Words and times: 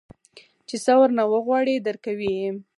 چې 0.67 0.75
سه 0.85 0.93
ورنه 0.99 1.23
وغواړې 1.31 1.75
درکوي 1.87 2.31
يې. 2.41 2.49